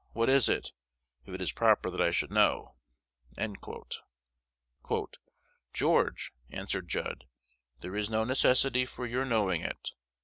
[0.13, 0.71] What is it,
[1.27, 2.73] if it is proper that I should know?"
[5.73, 7.25] "George," answered Judd,
[7.81, 9.91] "there is no necessity for your knowing it.